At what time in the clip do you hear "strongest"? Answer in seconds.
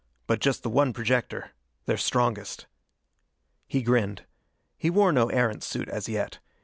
1.95-2.65